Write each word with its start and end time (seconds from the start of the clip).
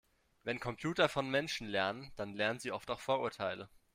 Wenn 0.43 0.59
Computer 0.59 1.09
von 1.09 1.29
Menschen 1.29 1.67
lernen, 1.67 2.11
dann 2.15 2.33
lernen 2.33 2.57
sie 2.59 2.71
oft 2.71 2.89
auch 2.89 2.99
Vorurteile. 3.01 3.69